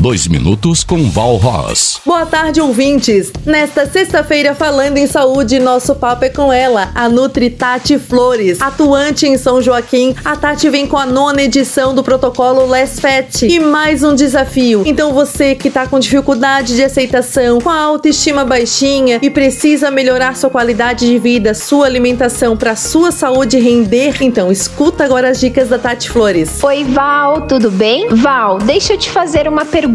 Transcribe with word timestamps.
Dois 0.00 0.26
minutos 0.26 0.82
com 0.82 1.10
Val 1.10 1.36
Ross. 1.36 2.00
Boa 2.06 2.24
tarde, 2.24 2.58
ouvintes. 2.58 3.30
Nesta 3.44 3.84
sexta-feira, 3.84 4.54
falando 4.54 4.96
em 4.96 5.06
saúde, 5.06 5.58
nosso 5.58 5.94
papo 5.94 6.24
é 6.24 6.30
com 6.30 6.50
ela, 6.50 6.90
a 6.94 7.06
Nutri 7.06 7.50
Tati 7.50 7.98
Flores. 7.98 8.62
Atuante 8.62 9.26
em 9.26 9.36
São 9.36 9.60
Joaquim, 9.60 10.16
a 10.24 10.34
Tati 10.34 10.70
vem 10.70 10.86
com 10.86 10.96
a 10.96 11.04
nona 11.04 11.42
edição 11.42 11.94
do 11.94 12.02
protocolo 12.02 12.64
Less 12.64 12.98
Fat 12.98 13.42
e 13.42 13.60
mais 13.60 14.02
um 14.02 14.14
desafio. 14.14 14.84
Então 14.86 15.12
você 15.12 15.54
que 15.54 15.68
tá 15.68 15.86
com 15.86 15.98
dificuldade 15.98 16.76
de 16.76 16.82
aceitação, 16.82 17.60
com 17.60 17.68
a 17.68 17.78
autoestima 17.78 18.42
baixinha 18.42 19.18
e 19.20 19.28
precisa 19.28 19.90
melhorar 19.90 20.34
sua 20.34 20.48
qualidade 20.48 21.06
de 21.06 21.18
vida, 21.18 21.52
sua 21.52 21.84
alimentação 21.84 22.56
para 22.56 22.74
sua 22.74 23.10
saúde 23.10 23.58
render, 23.58 24.22
então 24.22 24.50
escuta 24.50 25.04
agora 25.04 25.28
as 25.28 25.38
dicas 25.38 25.68
da 25.68 25.78
Tati 25.78 26.08
Flores. 26.08 26.64
Oi, 26.64 26.84
Val, 26.84 27.42
tudo 27.42 27.70
bem? 27.70 28.08
Val, 28.08 28.56
deixa 28.56 28.94
eu 28.94 28.98
te 28.98 29.10
fazer 29.10 29.46
uma 29.46 29.66
pergunta. 29.66 29.89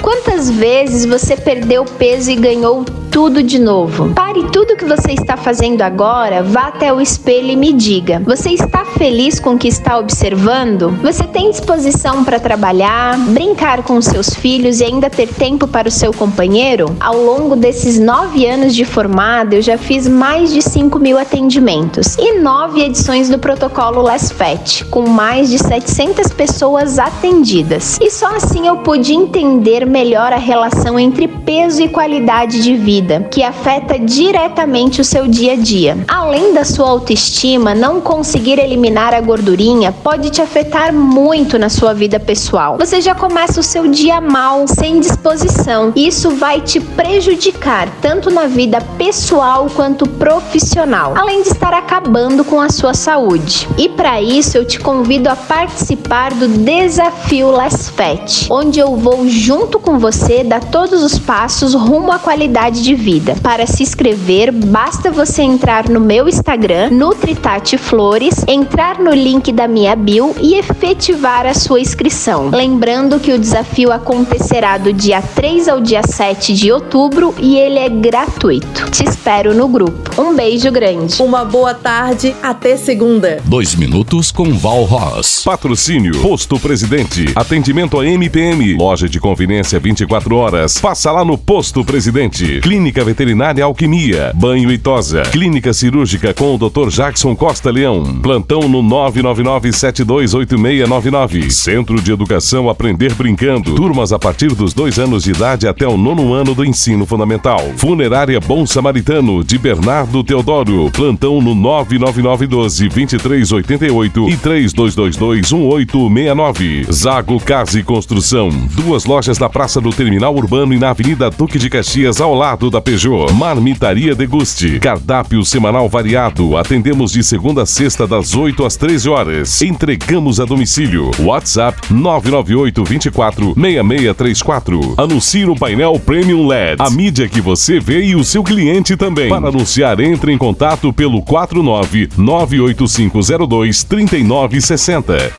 Quantas 0.00 0.50
vezes 0.50 1.04
você 1.04 1.36
perdeu 1.36 1.84
peso 1.84 2.30
e 2.30 2.36
ganhou 2.36 2.84
tudo 3.12 3.42
de 3.42 3.58
novo? 3.58 4.08
Pare 4.14 4.42
tudo 4.50 4.74
que 4.74 4.86
você 4.86 5.12
está 5.12 5.36
fazendo 5.36 5.82
agora, 5.82 6.42
vá 6.42 6.68
até 6.68 6.90
o 6.90 6.98
espelho 6.98 7.50
e 7.50 7.56
me 7.56 7.70
diga: 7.72 8.22
você 8.24 8.50
está 8.50 8.86
feliz 8.86 9.38
com 9.38 9.50
o 9.50 9.58
que 9.58 9.68
está 9.68 9.98
observando? 9.98 10.88
Você 11.02 11.24
tem 11.24 11.50
disposição 11.50 12.24
para 12.24 12.40
trabalhar, 12.40 13.18
brincar 13.18 13.82
com 13.82 14.00
seus 14.00 14.30
filhos 14.30 14.80
e 14.80 14.84
ainda 14.84 15.10
ter 15.10 15.28
tempo 15.28 15.68
para 15.68 15.88
o 15.88 15.90
seu 15.90 16.12
companheiro? 16.12 16.86
Ao 16.98 17.14
longo 17.14 17.54
desses 17.54 17.98
nove 17.98 18.46
anos 18.46 18.74
de 18.74 18.84
formada, 18.84 19.56
eu 19.56 19.62
já 19.62 19.76
fiz 19.76 20.08
mais 20.08 20.50
de 20.50 20.62
5 20.62 20.98
mil 20.98 21.18
atendimentos 21.18 22.16
e 22.16 22.38
nove 22.38 22.80
edições 22.80 23.28
do 23.28 23.38
protocolo 23.38 24.00
Less 24.00 24.32
Fat, 24.32 24.84
com 24.84 25.06
mais 25.06 25.50
de 25.50 25.58
700 25.58 26.32
pessoas 26.32 26.98
atendidas. 26.98 27.98
E 28.00 28.10
só 28.10 28.36
assim 28.36 28.66
eu 28.66 28.78
pude 28.78 29.12
entender 29.12 29.84
melhor 29.84 30.32
a 30.32 30.38
relação 30.38 30.98
entre 30.98 31.28
peso 31.28 31.82
e 31.82 31.88
qualidade 31.88 32.62
de 32.62 32.74
vida, 32.74 33.01
que 33.30 33.42
afeta 33.42 33.98
diretamente 33.98 35.00
o 35.00 35.04
seu 35.04 35.26
dia 35.26 35.52
a 35.52 35.56
dia. 35.56 35.98
Além 36.06 36.52
da 36.52 36.64
sua 36.64 36.88
autoestima, 36.88 37.74
não 37.74 38.00
conseguir 38.00 38.58
eliminar 38.58 39.14
a 39.14 39.20
gordurinha 39.20 39.92
pode 39.92 40.30
te 40.30 40.40
afetar 40.40 40.92
muito 40.92 41.58
na 41.58 41.68
sua 41.68 41.92
vida 41.94 42.18
pessoal. 42.20 42.76
Você 42.78 43.00
já 43.00 43.14
começa 43.14 43.60
o 43.60 43.62
seu 43.62 43.88
dia 43.88 44.20
mal, 44.20 44.66
sem 44.66 45.00
disposição. 45.00 45.92
Isso 45.96 46.30
vai 46.30 46.60
te 46.60 46.80
prejudicar 46.80 47.88
tanto 48.00 48.30
na 48.30 48.46
vida 48.46 48.80
pessoal 48.96 49.68
quanto 49.74 50.08
profissional, 50.08 51.14
além 51.16 51.42
de 51.42 51.48
estar 51.48 51.74
acabando 51.74 52.44
com 52.44 52.60
a 52.60 52.68
sua 52.68 52.94
saúde. 52.94 53.68
E 53.78 53.88
para 53.88 54.20
isso 54.20 54.56
eu 54.56 54.64
te 54.64 54.78
convido 54.78 55.28
a 55.28 55.36
participar 55.36 56.34
do 56.34 56.48
desafio 56.48 57.50
Less 57.50 57.90
Fat, 57.90 58.46
onde 58.50 58.78
eu 58.78 58.96
vou 58.96 59.28
junto 59.28 59.78
com 59.78 59.98
você 59.98 60.44
dar 60.44 60.62
todos 60.64 61.02
os 61.02 61.18
passos 61.18 61.74
rumo 61.74 62.12
à 62.12 62.18
qualidade 62.18 62.82
de 62.82 62.91
vida. 62.94 63.34
Para 63.42 63.66
se 63.66 63.82
inscrever, 63.82 64.52
basta 64.52 65.10
você 65.10 65.42
entrar 65.42 65.88
no 65.88 66.00
meu 66.00 66.28
Instagram, 66.28 66.90
Nutritati 66.90 67.76
Flores, 67.78 68.44
entrar 68.46 68.98
no 68.98 69.12
link 69.12 69.52
da 69.52 69.68
minha 69.68 69.94
bio 69.94 70.34
e 70.40 70.54
efetivar 70.54 71.46
a 71.46 71.54
sua 71.54 71.80
inscrição. 71.80 72.48
Lembrando 72.50 73.18
que 73.18 73.32
o 73.32 73.38
desafio 73.38 73.92
acontecerá 73.92 74.78
do 74.78 74.92
dia 74.92 75.22
3 75.22 75.68
ao 75.68 75.80
dia 75.80 76.02
7 76.02 76.54
de 76.54 76.72
outubro 76.72 77.34
e 77.38 77.56
ele 77.56 77.78
é 77.78 77.88
gratuito. 77.88 78.90
Te 78.90 79.04
espero 79.04 79.54
no 79.54 79.68
grupo. 79.68 80.20
Um 80.20 80.34
beijo 80.34 80.70
grande. 80.70 81.22
Uma 81.22 81.44
boa 81.44 81.74
tarde, 81.74 82.34
até 82.42 82.76
segunda. 82.76 83.40
Dois 83.44 83.74
minutos 83.74 84.30
com 84.30 84.52
Val 84.52 84.84
Ross. 84.84 85.42
Patrocínio 85.44 86.20
Posto 86.20 86.58
Presidente. 86.58 87.26
Atendimento 87.34 87.98
a 87.98 88.06
MPM. 88.06 88.74
Loja 88.74 89.08
de 89.08 89.18
conveniência 89.18 89.78
24 89.78 90.36
horas. 90.36 90.78
Passa 90.78 91.10
lá 91.10 91.24
no 91.24 91.36
Posto 91.36 91.84
Presidente. 91.84 92.60
Clínica 92.60 92.81
Veterinária 92.90 93.64
Alquimia. 93.64 94.32
Banho 94.34 94.72
e 94.72 94.76
Tosa. 94.76 95.22
Clínica 95.22 95.72
Cirúrgica 95.72 96.34
com 96.34 96.56
o 96.56 96.58
Dr. 96.58 96.88
Jackson 96.88 97.36
Costa 97.36 97.70
Leão. 97.70 98.18
Plantão 98.20 98.68
no 98.68 98.82
999-728699. 98.82 101.48
Centro 101.50 102.00
de 102.00 102.10
Educação 102.10 102.68
Aprender 102.68 103.14
Brincando. 103.14 103.76
Turmas 103.76 104.12
a 104.12 104.18
partir 104.18 104.52
dos 104.54 104.74
dois 104.74 104.98
anos 104.98 105.22
de 105.22 105.30
idade 105.30 105.68
até 105.68 105.86
o 105.86 105.96
nono 105.96 106.32
ano 106.32 106.52
do 106.54 106.64
ensino 106.64 107.06
fundamental. 107.06 107.60
Funerária 107.76 108.40
Bom 108.40 108.66
Samaritano 108.66 109.44
de 109.44 109.58
Bernardo 109.58 110.24
Teodoro. 110.24 110.90
Plantão 110.90 111.40
no 111.40 111.54
99912-2388 111.54 114.28
e 114.28 114.36
3222-1869. 114.36 116.90
Zago 116.92 117.38
Casa 117.38 117.78
e 117.78 117.82
Construção. 117.82 118.48
Duas 118.74 119.04
lojas 119.04 119.38
na 119.38 119.48
Praça 119.48 119.80
do 119.80 119.90
Terminal 119.90 120.34
Urbano 120.34 120.72
e 120.72 120.78
na 120.78 120.90
Avenida 120.90 121.30
Duque 121.30 121.58
de 121.58 121.68
Caxias, 121.68 122.20
ao 122.20 122.34
lado 122.34 122.70
da 122.72 122.80
Peugeot. 122.80 123.30
Marmitaria 123.34 124.14
Deguste. 124.14 124.80
Cardápio 124.80 125.44
semanal 125.44 125.88
variado. 125.88 126.56
Atendemos 126.56 127.12
de 127.12 127.22
segunda 127.22 127.62
a 127.62 127.66
sexta, 127.66 128.06
das 128.06 128.34
8 128.34 128.64
às 128.64 128.76
13 128.76 129.08
horas. 129.10 129.60
Entregamos 129.60 130.40
a 130.40 130.44
domicílio. 130.46 131.10
WhatsApp 131.20 131.78
998 131.92 132.82
24 132.82 133.54
6634. 133.54 134.94
Anuncie 134.96 135.44
no 135.44 135.54
painel 135.54 136.00
Premium 136.00 136.46
LED. 136.46 136.80
A 136.80 136.88
mídia 136.88 137.28
que 137.28 137.40
você 137.40 137.78
vê 137.78 138.04
e 138.04 138.16
o 138.16 138.24
seu 138.24 138.42
cliente 138.42 138.96
também. 138.96 139.28
Para 139.28 139.48
anunciar, 139.48 140.00
entre 140.00 140.32
em 140.32 140.38
contato 140.38 140.92
pelo 140.92 141.20
49 141.22 142.08
98502 142.16 143.84
3960. 143.84 145.30